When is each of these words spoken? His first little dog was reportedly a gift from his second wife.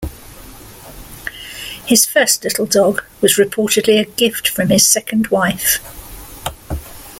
His 1.85 2.07
first 2.07 2.43
little 2.43 2.65
dog 2.65 3.03
was 3.21 3.35
reportedly 3.35 3.99
a 3.99 4.05
gift 4.05 4.47
from 4.47 4.69
his 4.69 4.83
second 4.83 5.27
wife. 5.27 5.77